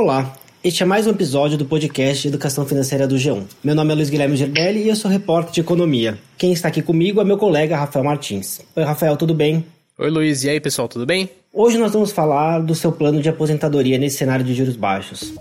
Olá, 0.00 0.32
este 0.62 0.84
é 0.84 0.86
mais 0.86 1.08
um 1.08 1.10
episódio 1.10 1.58
do 1.58 1.64
podcast 1.64 2.22
de 2.22 2.28
Educação 2.28 2.64
Financeira 2.64 3.04
do 3.04 3.16
G1. 3.16 3.42
Meu 3.64 3.74
nome 3.74 3.90
é 3.90 3.96
Luiz 3.96 4.08
Guilherme 4.08 4.36
Gerbelli 4.36 4.84
e 4.84 4.88
eu 4.88 4.94
sou 4.94 5.10
repórter 5.10 5.52
de 5.52 5.60
economia. 5.60 6.16
Quem 6.38 6.52
está 6.52 6.68
aqui 6.68 6.80
comigo 6.80 7.20
é 7.20 7.24
meu 7.24 7.36
colega 7.36 7.76
Rafael 7.76 8.04
Martins. 8.04 8.60
Oi, 8.76 8.84
Rafael, 8.84 9.16
tudo 9.16 9.34
bem? 9.34 9.66
Oi, 9.98 10.08
Luiz. 10.08 10.44
E 10.44 10.50
aí, 10.50 10.60
pessoal, 10.60 10.86
tudo 10.86 11.04
bem? 11.04 11.28
Hoje 11.52 11.78
nós 11.78 11.92
vamos 11.92 12.12
falar 12.12 12.60
do 12.60 12.76
seu 12.76 12.92
plano 12.92 13.20
de 13.20 13.28
aposentadoria 13.28 13.98
nesse 13.98 14.18
cenário 14.18 14.44
de 14.44 14.54
juros 14.54 14.76
baixos. 14.76 15.34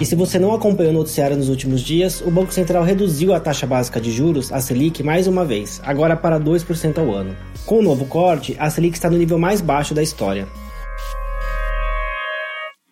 E 0.00 0.06
se 0.06 0.14
você 0.14 0.38
não 0.38 0.54
acompanhou 0.54 0.92
o 0.92 0.96
noticiário 0.96 1.36
nos 1.36 1.48
últimos 1.48 1.80
dias, 1.80 2.20
o 2.20 2.30
Banco 2.30 2.52
Central 2.52 2.84
reduziu 2.84 3.34
a 3.34 3.40
taxa 3.40 3.66
básica 3.66 4.00
de 4.00 4.12
juros, 4.12 4.52
a 4.52 4.60
Selic, 4.60 5.02
mais 5.02 5.26
uma 5.26 5.44
vez, 5.44 5.80
agora 5.84 6.16
para 6.16 6.38
2% 6.38 6.98
ao 6.98 7.12
ano. 7.12 7.36
Com 7.66 7.80
o 7.80 7.82
novo 7.82 8.04
corte, 8.06 8.54
a 8.60 8.70
Selic 8.70 8.96
está 8.96 9.10
no 9.10 9.18
nível 9.18 9.40
mais 9.40 9.60
baixo 9.60 9.94
da 9.94 10.02
história. 10.02 10.46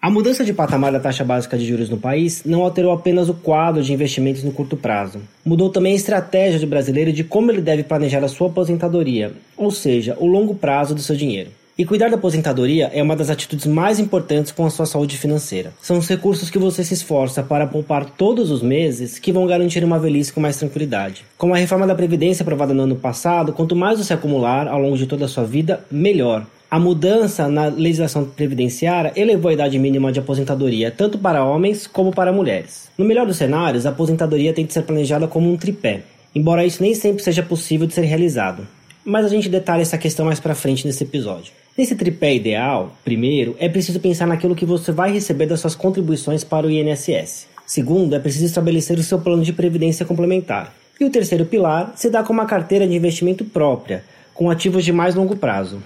A 0.02 0.10
mudança 0.10 0.44
de 0.44 0.52
patamar 0.52 0.90
da 0.90 0.98
taxa 0.98 1.24
básica 1.24 1.56
de 1.56 1.64
juros 1.64 1.88
no 1.88 1.96
país 1.96 2.42
não 2.44 2.62
alterou 2.62 2.92
apenas 2.92 3.28
o 3.28 3.34
quadro 3.34 3.84
de 3.84 3.92
investimentos 3.92 4.42
no 4.42 4.50
curto 4.50 4.76
prazo. 4.76 5.20
Mudou 5.44 5.70
também 5.70 5.92
a 5.92 5.96
estratégia 5.96 6.58
do 6.58 6.66
brasileiro 6.66 7.12
de 7.12 7.22
como 7.22 7.52
ele 7.52 7.62
deve 7.62 7.84
planejar 7.84 8.24
a 8.24 8.28
sua 8.28 8.48
aposentadoria, 8.48 9.32
ou 9.56 9.70
seja, 9.70 10.16
o 10.18 10.26
longo 10.26 10.56
prazo 10.56 10.92
do 10.92 11.00
seu 11.00 11.14
dinheiro. 11.14 11.50
E 11.78 11.84
cuidar 11.84 12.08
da 12.08 12.16
aposentadoria 12.16 12.90
é 12.94 13.02
uma 13.02 13.14
das 13.14 13.28
atitudes 13.28 13.66
mais 13.66 13.98
importantes 13.98 14.50
com 14.50 14.64
a 14.64 14.70
sua 14.70 14.86
saúde 14.86 15.18
financeira. 15.18 15.74
São 15.82 15.98
os 15.98 16.08
recursos 16.08 16.48
que 16.48 16.58
você 16.58 16.82
se 16.82 16.94
esforça 16.94 17.42
para 17.42 17.66
poupar 17.66 18.06
todos 18.06 18.50
os 18.50 18.62
meses 18.62 19.18
que 19.18 19.30
vão 19.30 19.46
garantir 19.46 19.84
uma 19.84 19.98
velhice 19.98 20.32
com 20.32 20.40
mais 20.40 20.56
tranquilidade. 20.56 21.26
Com 21.36 21.52
a 21.52 21.58
reforma 21.58 21.86
da 21.86 21.94
Previdência 21.94 22.42
aprovada 22.42 22.72
no 22.72 22.84
ano 22.84 22.96
passado, 22.96 23.52
quanto 23.52 23.76
mais 23.76 23.98
você 23.98 24.14
acumular 24.14 24.66
ao 24.66 24.80
longo 24.80 24.96
de 24.96 25.06
toda 25.06 25.26
a 25.26 25.28
sua 25.28 25.44
vida, 25.44 25.84
melhor. 25.90 26.46
A 26.70 26.80
mudança 26.80 27.46
na 27.46 27.66
legislação 27.66 28.24
previdenciária 28.24 29.12
elevou 29.14 29.50
a 29.50 29.54
idade 29.54 29.78
mínima 29.78 30.10
de 30.10 30.18
aposentadoria 30.18 30.90
tanto 30.90 31.18
para 31.18 31.44
homens 31.44 31.86
como 31.86 32.10
para 32.10 32.32
mulheres. 32.32 32.88
No 32.96 33.04
melhor 33.04 33.26
dos 33.26 33.36
cenários, 33.36 33.84
a 33.84 33.90
aposentadoria 33.90 34.54
tem 34.54 34.64
de 34.64 34.72
ser 34.72 34.80
planejada 34.80 35.28
como 35.28 35.52
um 35.52 35.58
tripé, 35.58 36.04
embora 36.34 36.64
isso 36.64 36.82
nem 36.82 36.94
sempre 36.94 37.22
seja 37.22 37.42
possível 37.42 37.86
de 37.86 37.92
ser 37.92 38.06
realizado. 38.06 38.66
Mas 39.04 39.26
a 39.26 39.28
gente 39.28 39.50
detalha 39.50 39.82
essa 39.82 39.98
questão 39.98 40.24
mais 40.24 40.40
para 40.40 40.54
frente 40.54 40.86
nesse 40.86 41.04
episódio. 41.04 41.52
Nesse 41.76 41.94
tripé 41.94 42.34
ideal, 42.34 42.96
primeiro, 43.04 43.54
é 43.58 43.68
preciso 43.68 44.00
pensar 44.00 44.26
naquilo 44.26 44.56
que 44.56 44.64
você 44.64 44.90
vai 44.90 45.12
receber 45.12 45.44
das 45.44 45.60
suas 45.60 45.74
contribuições 45.74 46.42
para 46.42 46.66
o 46.66 46.70
INSS. 46.70 47.48
Segundo, 47.66 48.16
é 48.16 48.18
preciso 48.18 48.46
estabelecer 48.46 48.98
o 48.98 49.02
seu 49.02 49.20
plano 49.20 49.42
de 49.42 49.52
previdência 49.52 50.06
complementar. 50.06 50.72
E 50.98 51.04
o 51.04 51.10
terceiro 51.10 51.44
pilar 51.44 51.92
se 51.94 52.08
dá 52.08 52.22
com 52.22 52.32
uma 52.32 52.46
carteira 52.46 52.88
de 52.88 52.94
investimento 52.94 53.44
própria, 53.44 54.02
com 54.32 54.48
ativos 54.48 54.86
de 54.86 54.92
mais 54.92 55.14
longo 55.14 55.36
prazo. 55.36 55.82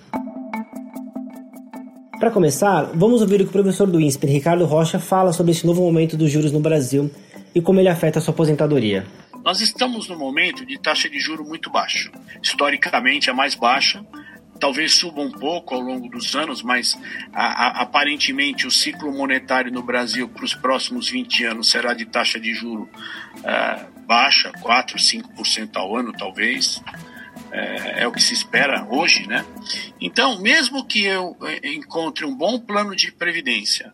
Para 2.21 2.31
começar, 2.31 2.93
vamos 2.95 3.21
ouvir 3.21 3.41
o 3.41 3.45
que 3.45 3.51
o 3.51 3.53
professor 3.53 3.89
do 3.89 4.01
INSPER, 4.01 4.31
Ricardo 4.31 4.67
Rocha, 4.67 5.01
fala 5.01 5.33
sobre 5.33 5.51
esse 5.51 5.67
novo 5.67 5.83
momento 5.83 6.17
dos 6.17 6.31
juros 6.31 6.53
no 6.53 6.61
Brasil 6.61 7.11
e 7.53 7.61
como 7.61 7.81
ele 7.81 7.89
afeta 7.89 8.21
a 8.21 8.23
sua 8.23 8.33
aposentadoria. 8.33 9.05
Nós 9.45 9.61
estamos 9.61 10.09
num 10.09 10.19
momento 10.19 10.65
de 10.65 10.79
taxa 10.79 11.11
de 11.11 11.19
juro 11.19 11.45
muito 11.45 11.69
baixa, 11.69 12.13
historicamente 12.41 13.29
a 13.29 13.35
mais 13.35 13.57
baixa 13.57 14.05
talvez 14.61 14.93
suba 14.93 15.23
um 15.23 15.33
pouco 15.33 15.75
ao 15.75 15.81
longo 15.81 16.09
dos 16.09 16.37
anos, 16.37 16.63
mas 16.63 16.97
a, 17.33 17.47
a, 17.47 17.83
aparentemente 17.83 18.67
o 18.67 18.71
ciclo 18.71 19.11
monetário 19.13 19.73
no 19.73 19.83
Brasil 19.83 20.29
para 20.29 20.45
os 20.45 20.55
próximos 20.55 21.09
20 21.09 21.45
anos 21.45 21.71
será 21.71 21.95
de 21.95 22.05
taxa 22.05 22.39
de 22.39 22.55
juro 22.55 22.89
uh, 23.39 24.01
baixa, 24.07 24.53
4, 24.61 24.99
5% 24.99 25.77
ao 25.77 25.97
ano, 25.97 26.13
talvez. 26.13 26.83
É, 27.53 28.03
é, 28.03 28.07
o 28.07 28.13
que 28.13 28.23
se 28.23 28.35
espera 28.35 28.87
hoje, 28.89 29.27
né? 29.27 29.45
Então, 30.01 30.41
mesmo 30.41 30.85
que 30.85 31.05
eu 31.05 31.37
eh, 31.43 31.71
encontre 31.71 32.25
um 32.25 32.35
bom 32.35 32.61
plano 32.61 32.95
de 32.95 33.11
previdência, 33.11 33.93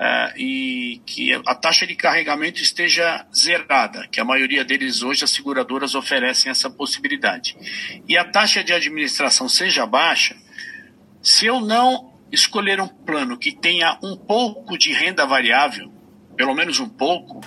uh, 0.00 0.32
e 0.34 1.02
que 1.04 1.34
a 1.46 1.54
taxa 1.54 1.86
de 1.86 1.94
carregamento 1.94 2.62
esteja 2.62 3.26
zerada, 3.34 4.08
que 4.08 4.18
a 4.18 4.24
maioria 4.24 4.64
deles 4.64 5.02
hoje 5.02 5.24
as 5.24 5.30
seguradoras 5.30 5.94
oferecem 5.94 6.50
essa 6.50 6.70
possibilidade. 6.70 7.54
E 8.08 8.16
a 8.16 8.24
taxa 8.24 8.64
de 8.64 8.72
administração 8.72 9.48
seja 9.48 9.84
baixa, 9.84 10.34
se 11.22 11.44
eu 11.44 11.60
não 11.60 12.14
escolher 12.32 12.80
um 12.80 12.88
plano 12.88 13.36
que 13.36 13.52
tenha 13.52 13.98
um 14.02 14.16
pouco 14.16 14.78
de 14.78 14.90
renda 14.92 15.26
variável, 15.26 15.92
pelo 16.34 16.54
menos 16.54 16.80
um 16.80 16.88
pouco, 16.88 17.40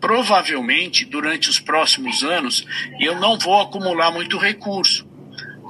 provavelmente 0.00 1.04
durante 1.04 1.48
os 1.48 1.60
próximos 1.60 2.24
anos 2.24 2.66
eu 2.98 3.20
não 3.20 3.38
vou 3.38 3.60
acumular 3.60 4.10
muito 4.10 4.36
recurso, 4.36 5.06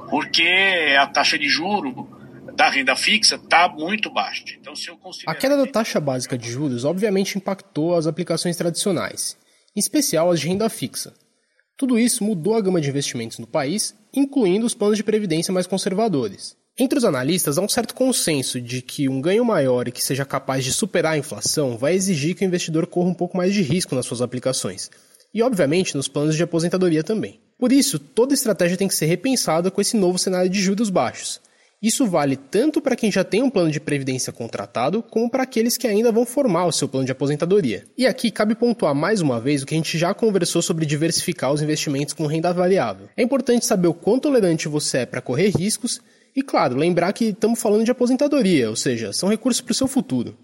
porque 0.09 0.95
a 0.97 1.05
taxa 1.05 1.37
de 1.37 1.47
juro 1.47 2.14
da 2.55 2.69
renda 2.69 2.95
fixa 2.95 3.35
está 3.35 3.67
muito 3.67 4.09
baixa. 4.09 4.43
Então, 4.59 4.75
se 4.75 4.89
eu 4.89 4.97
considerar... 4.97 5.31
A 5.31 5.35
queda 5.35 5.57
da 5.57 5.67
taxa 5.67 5.99
básica 5.99 6.37
de 6.37 6.49
juros 6.49 6.85
obviamente 6.85 7.37
impactou 7.37 7.95
as 7.95 8.07
aplicações 8.07 8.55
tradicionais, 8.55 9.37
em 9.75 9.79
especial 9.79 10.31
as 10.31 10.39
de 10.39 10.47
renda 10.47 10.69
fixa. 10.69 11.13
Tudo 11.77 11.99
isso 11.99 12.23
mudou 12.23 12.55
a 12.55 12.61
gama 12.61 12.79
de 12.79 12.89
investimentos 12.89 13.37
no 13.37 13.45
país, 13.45 13.93
incluindo 14.13 14.65
os 14.65 14.73
planos 14.73 14.97
de 14.97 15.03
previdência 15.03 15.53
mais 15.53 15.67
conservadores. 15.67 16.55
Entre 16.77 16.97
os 16.97 17.05
analistas, 17.05 17.57
há 17.57 17.61
um 17.61 17.69
certo 17.69 17.93
consenso 17.93 18.59
de 18.59 18.81
que 18.81 19.07
um 19.07 19.21
ganho 19.21 19.45
maior 19.45 19.87
e 19.87 19.91
que 19.91 20.03
seja 20.03 20.25
capaz 20.25 20.63
de 20.63 20.73
superar 20.73 21.13
a 21.13 21.17
inflação 21.17 21.77
vai 21.77 21.93
exigir 21.93 22.35
que 22.35 22.43
o 22.43 22.47
investidor 22.47 22.87
corra 22.87 23.09
um 23.09 23.13
pouco 23.13 23.37
mais 23.37 23.53
de 23.53 23.61
risco 23.61 23.95
nas 23.95 24.05
suas 24.05 24.21
aplicações, 24.21 24.89
e 25.33 25.41
obviamente 25.41 25.95
nos 25.95 26.07
planos 26.07 26.35
de 26.35 26.43
aposentadoria 26.43 27.03
também. 27.03 27.39
Por 27.57 27.71
isso, 27.71 27.97
toda 27.97 28.33
estratégia 28.33 28.77
tem 28.77 28.87
que 28.87 28.95
ser 28.95 29.05
repensada 29.05 29.71
com 29.71 29.79
esse 29.79 29.95
novo 29.95 30.17
cenário 30.17 30.49
de 30.49 30.61
juros 30.61 30.89
baixos, 30.89 31.39
isso 31.85 32.07
vale 32.07 32.35
tanto 32.35 32.81
para 32.81 32.95
quem 32.95 33.11
já 33.11 33.23
tem 33.23 33.43
um 33.43 33.49
plano 33.49 33.71
de 33.71 33.79
previdência 33.79 34.33
contratado, 34.33 35.03
como 35.03 35.29
para 35.29 35.43
aqueles 35.43 35.77
que 35.77 35.87
ainda 35.87 36.11
vão 36.11 36.25
formar 36.25 36.65
o 36.65 36.71
seu 36.71 36.87
plano 36.87 37.05
de 37.05 37.11
aposentadoria. 37.11 37.83
E 37.97 38.07
aqui 38.07 38.31
cabe 38.31 38.55
pontuar 38.55 38.95
mais 38.95 39.21
uma 39.21 39.39
vez 39.39 39.61
o 39.61 39.65
que 39.65 39.73
a 39.73 39.77
gente 39.77 39.97
já 39.97 40.13
conversou 40.13 40.61
sobre 40.61 40.85
diversificar 40.85 41.51
os 41.53 41.61
investimentos 41.61 42.13
com 42.13 42.25
renda 42.25 42.51
variável. 42.51 43.07
É 43.15 43.21
importante 43.21 43.65
saber 43.65 43.87
o 43.87 43.93
quão 43.93 44.19
tolerante 44.19 44.67
você 44.67 44.99
é 44.99 45.05
para 45.05 45.21
correr 45.21 45.49
riscos 45.49 46.01
e, 46.35 46.41
claro, 46.41 46.75
lembrar 46.75 47.13
que 47.13 47.25
estamos 47.25 47.61
falando 47.61 47.85
de 47.85 47.91
aposentadoria, 47.91 48.69
ou 48.69 48.75
seja, 48.75 49.13
são 49.13 49.29
recursos 49.29 49.61
para 49.61 49.71
o 49.71 49.75
seu 49.75 49.87
futuro. 49.87 50.35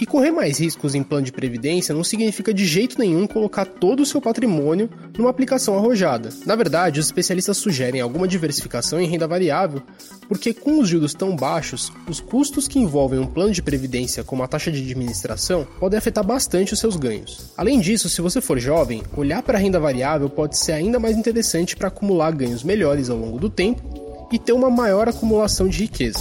E 0.00 0.04
correr 0.04 0.32
mais 0.32 0.58
riscos 0.58 0.94
em 0.94 1.04
plano 1.04 1.24
de 1.24 1.30
previdência 1.30 1.94
não 1.94 2.02
significa 2.02 2.52
de 2.52 2.66
jeito 2.66 2.98
nenhum 2.98 3.28
colocar 3.28 3.64
todo 3.64 4.00
o 4.00 4.06
seu 4.06 4.20
patrimônio 4.20 4.90
numa 5.16 5.30
aplicação 5.30 5.78
arrojada. 5.78 6.30
Na 6.44 6.56
verdade, 6.56 6.98
os 6.98 7.06
especialistas 7.06 7.56
sugerem 7.58 8.00
alguma 8.00 8.26
diversificação 8.26 9.00
em 9.00 9.06
renda 9.06 9.28
variável, 9.28 9.80
porque 10.28 10.52
com 10.52 10.80
os 10.80 10.88
juros 10.88 11.14
tão 11.14 11.36
baixos, 11.36 11.92
os 12.08 12.18
custos 12.18 12.66
que 12.66 12.80
envolvem 12.80 13.20
um 13.20 13.26
plano 13.26 13.52
de 13.52 13.62
previdência 13.62 14.24
como 14.24 14.42
a 14.42 14.48
taxa 14.48 14.72
de 14.72 14.82
administração 14.82 15.64
podem 15.78 15.96
afetar 15.96 16.26
bastante 16.26 16.72
os 16.72 16.80
seus 16.80 16.96
ganhos. 16.96 17.52
Além 17.56 17.78
disso, 17.78 18.08
se 18.08 18.20
você 18.20 18.40
for 18.40 18.58
jovem, 18.58 19.02
olhar 19.16 19.42
para 19.42 19.58
a 19.58 19.60
renda 19.60 19.78
variável 19.78 20.28
pode 20.28 20.58
ser 20.58 20.72
ainda 20.72 20.98
mais 20.98 21.16
interessante 21.16 21.76
para 21.76 21.86
acumular 21.86 22.32
ganhos 22.32 22.64
melhores 22.64 23.08
ao 23.10 23.16
longo 23.16 23.38
do 23.38 23.48
tempo 23.48 24.28
e 24.32 24.40
ter 24.40 24.52
uma 24.52 24.68
maior 24.68 25.08
acumulação 25.08 25.68
de 25.68 25.78
riqueza. 25.78 26.18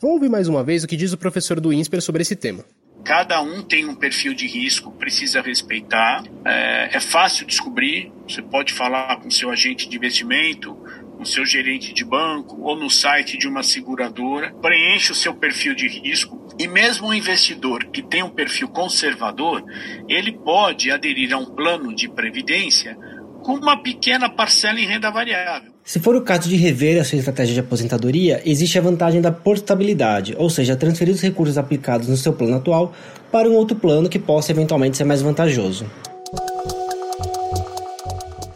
Vamos 0.00 0.16
ouvir 0.16 0.28
mais 0.28 0.48
uma 0.48 0.62
vez 0.62 0.84
o 0.84 0.86
que 0.86 0.96
diz 0.96 1.14
o 1.14 1.18
professor 1.18 1.60
do 1.60 1.72
INSPER 1.72 2.02
sobre 2.02 2.20
esse 2.22 2.36
tema. 2.36 2.62
Cada 3.04 3.40
um 3.40 3.62
tem 3.62 3.86
um 3.86 3.94
perfil 3.94 4.34
de 4.34 4.46
risco, 4.46 4.92
precisa 4.92 5.40
respeitar. 5.40 6.22
É, 6.44 6.96
é 6.96 7.00
fácil 7.00 7.46
descobrir. 7.46 8.12
Você 8.28 8.42
pode 8.42 8.72
falar 8.72 9.16
com 9.16 9.30
seu 9.30 9.50
agente 9.50 9.88
de 9.88 9.96
investimento, 9.96 10.74
com 11.16 11.24
seu 11.24 11.44
gerente 11.44 11.92
de 11.92 12.04
banco 12.04 12.60
ou 12.62 12.76
no 12.76 12.88
site 12.88 13.36
de 13.36 13.48
uma 13.48 13.62
seguradora. 13.62 14.52
Preencha 14.54 15.12
o 15.12 15.16
seu 15.16 15.34
perfil 15.34 15.74
de 15.74 15.88
risco. 15.88 16.40
E 16.58 16.68
mesmo 16.68 17.08
um 17.08 17.14
investidor 17.14 17.86
que 17.86 18.02
tem 18.02 18.22
um 18.22 18.30
perfil 18.30 18.68
conservador, 18.68 19.64
ele 20.08 20.32
pode 20.32 20.90
aderir 20.90 21.32
a 21.32 21.38
um 21.38 21.46
plano 21.46 21.94
de 21.94 22.08
previdência 22.08 22.96
com 23.42 23.54
uma 23.54 23.82
pequena 23.82 24.28
parcela 24.28 24.78
em 24.78 24.86
renda 24.86 25.10
variável. 25.10 25.69
Se 25.84 25.98
for 25.98 26.14
o 26.14 26.22
caso 26.22 26.48
de 26.48 26.56
rever 26.56 27.00
a 27.00 27.04
sua 27.04 27.18
estratégia 27.18 27.54
de 27.54 27.60
aposentadoria, 27.60 28.40
existe 28.44 28.78
a 28.78 28.82
vantagem 28.82 29.20
da 29.20 29.32
portabilidade, 29.32 30.34
ou 30.38 30.48
seja, 30.48 30.76
transferir 30.76 31.14
os 31.14 31.20
recursos 31.20 31.58
aplicados 31.58 32.06
no 32.06 32.16
seu 32.16 32.32
plano 32.32 32.56
atual 32.56 32.92
para 33.32 33.48
um 33.48 33.54
outro 33.54 33.76
plano 33.76 34.08
que 34.08 34.18
possa 34.18 34.52
eventualmente 34.52 34.96
ser 34.96 35.04
mais 35.04 35.22
vantajoso. 35.22 35.86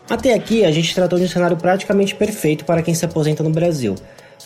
Até 0.08 0.34
aqui, 0.34 0.64
a 0.64 0.70
gente 0.70 0.94
tratou 0.94 1.18
de 1.18 1.24
um 1.24 1.28
cenário 1.28 1.56
praticamente 1.56 2.14
perfeito 2.14 2.64
para 2.64 2.82
quem 2.82 2.94
se 2.94 3.04
aposenta 3.04 3.42
no 3.42 3.50
Brasil 3.50 3.96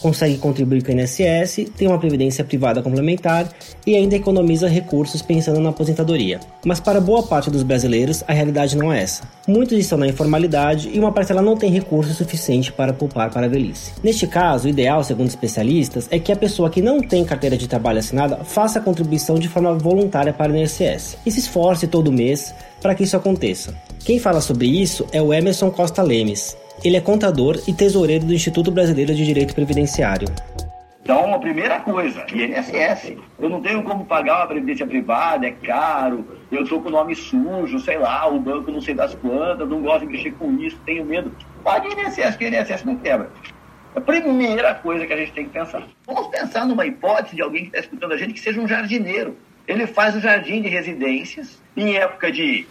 consegue 0.01 0.39
contribuir 0.39 0.83
com 0.83 0.93
o 0.93 0.95
INSS, 0.95 1.71
tem 1.77 1.89
uma 1.89 1.99
previdência 1.99 2.45
privada 2.45 2.83
complementar 2.83 3.49
e 3.87 3.95
ainda 3.97 4.17
economiza 4.17 4.69
recursos 4.69 5.23
pensando 5.23 5.61
na 5.61 5.71
aposentadoria. 5.71 6.41
Mas 6.65 6.81
para 6.81 7.01
boa 7.01 7.23
parte 7.23 7.51
dos 7.51 7.63
brasileiros, 7.63 8.23
a 8.27 8.33
realidade 8.33 8.77
não 8.77 8.93
é 8.93 9.03
essa. 9.03 9.23
Muitos 9.47 9.79
estão 9.79 9.99
na 9.99 10.07
informalidade 10.07 10.91
e 10.93 10.99
uma 10.99 11.13
parcela 11.13 11.43
não 11.43 11.57
tem 11.57 11.71
recurso 11.71 12.15
suficiente 12.15 12.73
para 12.73 12.93
poupar 12.93 13.31
para 13.31 13.47
a 13.47 13.49
velhice. 13.49 13.93
Neste 14.03 14.27
caso, 14.27 14.67
o 14.67 14.71
ideal, 14.71 15.03
segundo 15.03 15.29
especialistas, 15.29 16.09
é 16.11 16.19
que 16.19 16.33
a 16.33 16.37
pessoa 16.37 16.71
que 16.71 16.83
não 16.83 17.01
tem 17.01 17.25
carteira 17.25 17.57
de 17.57 17.69
trabalho 17.69 17.99
assinada 17.99 18.45
faça 18.45 18.79
a 18.79 18.83
contribuição 18.83 19.39
de 19.39 19.49
forma 19.49 19.75
voluntária 19.75 20.33
para 20.33 20.53
o 20.53 20.57
INSS 20.57 21.19
e 21.25 21.31
se 21.31 21.41
esforce 21.41 21.87
todo 21.87 22.13
mês 22.13 22.55
para 22.81 22.95
que 22.95 23.05
isso 23.05 23.17
aconteça. 23.17 23.75
Quem 24.05 24.19
fala 24.19 24.41
sobre 24.41 24.67
isso 24.67 25.07
é 25.13 25.21
o 25.21 25.33
Emerson 25.35 25.71
Costa 25.71 26.03
Lemes, 26.03 26.57
Ele 26.85 26.97
é 26.97 27.01
contador 27.01 27.61
e 27.67 27.73
tesoureiro 27.73 28.25
do 28.25 28.33
Instituto 28.33 28.71
Brasileiro 28.71 29.13
de 29.13 29.25
Direito 29.25 29.53
Previdenciário. 29.53 30.29
Então, 31.03 31.35
a 31.35 31.39
primeira 31.39 31.81
coisa, 31.81 32.25
INSS. 32.33 33.17
Eu 33.39 33.49
não 33.49 33.61
tenho 33.61 33.83
como 33.83 34.05
pagar 34.05 34.37
uma 34.37 34.47
previdência 34.47 34.87
privada, 34.87 35.47
é 35.47 35.51
caro, 35.51 36.25
eu 36.53 36.63
estou 36.63 36.81
com 36.81 36.91
nome 36.91 37.17
sujo, 37.17 37.81
sei 37.81 37.99
lá, 37.99 38.29
o 38.29 38.39
banco 38.39 38.71
não 38.71 38.81
sei 38.81 38.95
das 38.95 39.15
quantas, 39.15 39.69
não 39.69 39.83
gosto 39.83 40.07
de 40.07 40.13
mexer 40.13 40.33
com 40.33 40.53
isso, 40.59 40.79
tenho 40.85 41.05
medo. 41.05 41.35
Pague 41.65 41.89
INSS, 41.89 42.37
que 42.37 42.47
INSS 42.47 42.85
não 42.85 42.97
quebra. 42.97 43.29
A 43.97 44.01
primeira 44.01 44.75
coisa 44.75 45.05
que 45.07 45.13
a 45.13 45.17
gente 45.17 45.33
tem 45.33 45.47
que 45.47 45.51
pensar. 45.51 45.83
Vamos 46.07 46.29
pensar 46.29 46.65
numa 46.65 46.87
hipótese 46.87 47.35
de 47.35 47.43
alguém 47.43 47.63
que 47.63 47.69
está 47.69 47.81
escutando 47.81 48.13
a 48.13 48.17
gente 48.17 48.35
que 48.35 48.41
seja 48.41 48.61
um 48.61 48.69
jardineiro. 48.69 49.37
Ele 49.67 49.87
faz 49.87 50.15
o 50.15 50.21
jardim 50.21 50.63
de 50.63 50.69
residências, 50.69 51.61
em 51.77 51.97
época 51.97 52.31
de, 52.31 52.67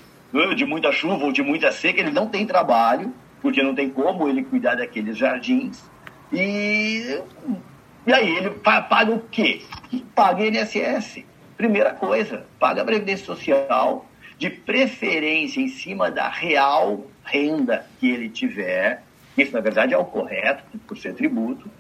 de 0.56 0.66
muita 0.66 0.92
chuva 0.94 1.26
ou 1.26 1.32
de 1.32 1.42
muita 1.42 1.72
seca, 1.72 2.00
ele 2.00 2.12
não 2.12 2.28
tem 2.28 2.46
trabalho, 2.46 3.12
porque 3.48 3.64
não 3.64 3.74
tem 3.74 3.90
como 3.90 4.28
ele 4.28 4.44
cuidar 4.44 4.76
daqueles 4.76 5.18
jardins. 5.18 5.82
E 6.34 7.18
e 8.06 8.14
aí 8.14 8.36
ele 8.36 8.50
paga 8.50 9.14
o 9.14 9.22
quê? 9.22 9.62
Paga 10.14 10.46
INSS. 10.46 11.24
Primeira 11.56 11.94
coisa, 11.94 12.46
paga 12.60 12.82
a 12.82 12.86
Previdência 12.86 13.26
Social, 13.26 14.06
de 14.38 14.50
preferência 14.50 15.62
em 15.62 15.70
cima 15.70 16.12
da 16.12 16.28
real 16.28 17.06
renda 17.24 17.86
que 18.02 18.10
ele 18.10 18.28
tiver. 18.28 19.02
Isso, 19.38 19.54
na 19.54 19.62
verdade, 19.62 19.94
é 19.94 19.98
o 19.98 20.04
correto, 20.04 20.64
por 20.86 20.98
ser 20.98 21.14
tributo. 21.14 21.72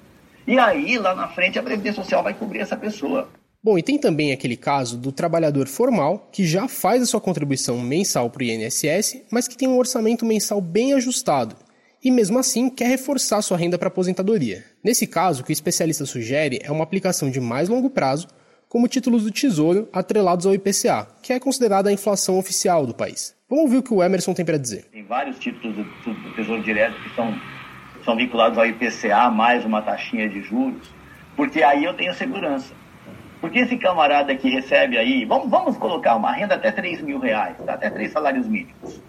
E 0.47 0.57
aí, 0.57 0.97
lá 0.97 1.13
na 1.13 1.27
frente, 1.27 1.59
a 1.59 1.63
Previdência 1.63 2.01
Social 2.01 2.23
vai 2.23 2.33
cobrir 2.33 2.59
essa 2.59 2.77
pessoa. 2.77 3.29
Bom, 3.63 3.77
e 3.77 3.83
tem 3.83 3.97
também 3.97 4.31
aquele 4.31 4.55
caso 4.55 4.97
do 4.97 5.11
trabalhador 5.11 5.67
formal 5.67 6.29
que 6.31 6.45
já 6.45 6.67
faz 6.67 7.01
a 7.01 7.05
sua 7.05 7.19
contribuição 7.19 7.79
mensal 7.79 8.29
para 8.29 8.41
o 8.41 8.45
INSS, 8.45 9.23
mas 9.31 9.47
que 9.47 9.57
tem 9.57 9.67
um 9.67 9.77
orçamento 9.77 10.25
mensal 10.25 10.61
bem 10.61 10.93
ajustado 10.93 11.55
e 12.03 12.11
mesmo 12.11 12.39
assim 12.39 12.69
quer 12.69 12.87
reforçar 12.87 13.41
sua 13.41 13.57
renda 13.57 13.77
para 13.77 13.87
aposentadoria. 13.87 14.63
Nesse 14.83 15.07
caso, 15.07 15.41
o 15.41 15.45
que 15.45 15.51
o 15.51 15.53
especialista 15.53 16.05
sugere 16.05 16.59
é 16.63 16.71
uma 16.71 16.83
aplicação 16.83 17.29
de 17.29 17.39
mais 17.39 17.69
longo 17.69 17.89
prazo, 17.89 18.27
como 18.69 18.87
títulos 18.87 19.23
do 19.23 19.31
Tesouro 19.31 19.87
atrelados 19.93 20.45
ao 20.45 20.53
IPCA, 20.53 21.07
que 21.21 21.33
é 21.33 21.39
considerada 21.39 21.89
a 21.89 21.93
inflação 21.93 22.37
oficial 22.37 22.85
do 22.85 22.93
país. 22.93 23.35
Vamos 23.49 23.65
ouvir 23.65 23.77
o 23.77 23.83
que 23.83 23.93
o 23.93 24.03
Emerson 24.03 24.33
tem 24.33 24.45
para 24.45 24.57
dizer. 24.57 24.85
Tem 24.91 25.03
vários 25.03 25.39
títulos 25.39 25.75
do, 25.75 25.83
do 25.83 26.35
Tesouro 26.35 26.61
Direto 26.63 27.01
que 27.01 27.15
são, 27.15 27.33
são 28.03 28.15
vinculados 28.15 28.57
ao 28.57 28.65
IPCA, 28.65 29.29
mais 29.29 29.63
uma 29.65 29.81
taxinha 29.81 30.29
de 30.29 30.41
juros, 30.41 30.89
porque 31.35 31.63
aí 31.63 31.83
eu 31.83 31.93
tenho 31.93 32.13
segurança. 32.13 32.73
Porque 33.39 33.59
esse 33.59 33.77
camarada 33.77 34.35
que 34.35 34.49
recebe 34.49 34.97
aí, 34.97 35.25
vamos, 35.25 35.49
vamos 35.49 35.77
colocar 35.77 36.15
uma 36.15 36.31
renda 36.31 36.55
até 36.55 36.71
3 36.71 37.01
mil 37.01 37.19
reais, 37.19 37.55
tá? 37.65 37.73
até 37.73 37.89
três 37.89 38.11
salários 38.11 38.47
mínimos. 38.47 39.01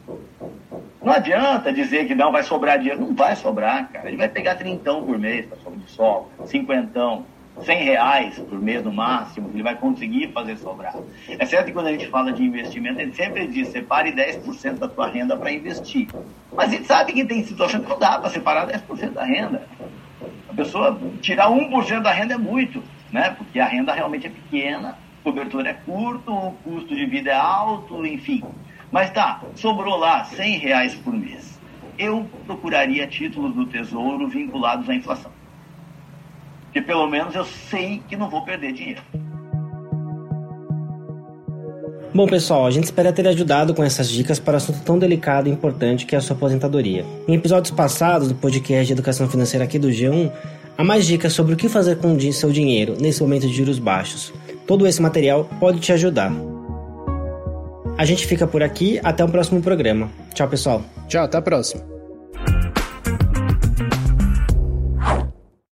Não 1.03 1.13
adianta 1.13 1.73
dizer 1.73 2.07
que 2.07 2.15
não 2.15 2.31
vai 2.31 2.43
sobrar 2.43 2.79
dinheiro. 2.79 3.01
Não 3.01 3.15
vai 3.15 3.35
sobrar, 3.35 3.89
cara. 3.91 4.09
Ele 4.09 4.17
vai 4.17 4.29
pegar 4.29 4.57
trintão 4.57 5.05
por 5.05 5.19
mês 5.19 5.47
para 5.47 5.57
sobre 5.59 5.79
de 5.79 5.91
sol, 5.91 6.31
cinquentão, 6.45 7.25
cem 7.65 7.83
reais 7.83 8.39
por 8.39 8.61
mês 8.61 8.83
no 8.85 8.93
máximo, 8.93 9.51
ele 9.53 9.63
vai 9.63 9.75
conseguir 9.75 10.33
fazer 10.33 10.57
sobrar. 10.57 10.95
É 11.29 11.45
certo 11.45 11.67
que 11.67 11.73
quando 11.73 11.87
a 11.87 11.93
gente 11.93 12.07
fala 12.09 12.33
de 12.33 12.43
investimento, 12.43 13.01
a 13.01 13.05
gente 13.05 13.17
sempre 13.17 13.47
diz, 13.47 13.69
separe 13.69 14.13
10% 14.13 14.79
da 14.79 14.89
sua 14.89 15.09
renda 15.09 15.37
para 15.37 15.51
investir. 15.53 16.09
Mas 16.53 16.69
a 16.69 16.77
gente 16.77 16.87
sabe 16.87 17.13
que 17.13 17.25
tem 17.25 17.45
situação 17.45 17.81
que 17.81 17.89
não 17.89 17.99
dá 17.99 18.19
para 18.19 18.31
separar 18.31 18.67
10% 18.69 19.13
da 19.13 19.25
renda. 19.25 19.63
A 20.49 20.55
pessoa 20.55 20.99
tirar 21.21 21.49
1% 21.49 22.03
da 22.03 22.11
renda 22.11 22.35
é 22.35 22.39
muito, 22.39 22.83
né? 23.13 23.31
Porque 23.31 23.59
a 23.59 23.67
renda 23.67 23.93
realmente 23.93 24.27
é 24.27 24.31
pequena, 24.31 24.97
cobertura 25.23 25.71
é 25.71 25.75
curto, 25.75 26.33
o 26.33 26.53
custo 26.65 26.95
de 26.95 27.07
vida 27.07 27.31
é 27.31 27.37
alto, 27.37 28.05
enfim. 28.07 28.43
Mas 28.91 29.11
tá, 29.11 29.43
sobrou 29.55 29.97
lá 29.97 30.25
100 30.25 30.59
reais 30.59 30.95
por 30.95 31.13
mês. 31.13 31.59
Eu 31.99 32.29
procuraria 32.47 33.07
títulos 33.07 33.55
do 33.55 33.67
Tesouro 33.67 34.29
vinculados 34.29 34.89
à 34.89 34.95
inflação. 34.95 35.31
Porque 36.65 36.81
pelo 36.81 37.07
menos 37.09 37.35
eu 37.35 37.45
sei 37.45 38.03
que 38.09 38.17
não 38.17 38.31
vou 38.31 38.43
perder 38.43 38.73
dinheiro. 38.73 39.03
Bom, 42.15 42.27
pessoal, 42.27 42.67
a 42.67 42.71
gente 42.71 42.85
espera 42.85 43.13
ter 43.13 43.29
ajudado 43.29 43.75
com 43.75 43.85
essas 43.85 44.09
dicas 44.09 44.39
para 44.39 44.55
um 44.55 44.57
assunto 44.57 44.81
tão 44.81 44.99
delicado 44.99 45.49
e 45.49 45.53
importante 45.53 46.07
que 46.07 46.15
é 46.15 46.19
a 46.19 46.21
sua 46.21 46.35
aposentadoria. 46.35 47.05
Em 47.29 47.35
episódios 47.35 47.71
passados 47.71 48.29
do 48.29 48.35
podcast 48.35 48.87
de 48.87 48.93
educação 48.93 49.29
financeira 49.29 49.65
aqui 49.65 49.79
do 49.79 49.89
G1, 49.89 50.33
há 50.79 50.85
mais 50.85 51.05
dicas 51.07 51.33
sobre 51.33 51.55
o 51.55 51.57
que 51.57 51.69
fazer 51.69 51.97
com 51.97 52.15
o 52.15 52.33
seu 52.33 52.53
dinheiro 52.53 52.97
nesse 52.99 53.21
momento 53.21 53.49
de 53.49 53.53
juros 53.53 53.81
baixos. 53.81 54.33
Todo 54.65 54.87
esse 54.87 55.03
material 55.03 55.51
pode 55.59 55.81
te 55.81 55.93
ajudar. 55.93 56.33
A 57.99 58.05
gente 58.05 58.27
fica 58.29 58.47
por 58.47 58.63
aqui, 58.63 59.01
até 59.03 59.25
o 59.25 59.29
próximo 59.29 59.61
programa. 59.61 60.09
Tchau, 60.33 60.49
pessoal. 60.49 60.85
Tchau, 61.09 61.25
até 61.25 61.37
a 61.37 61.43
próxima. 61.43 61.98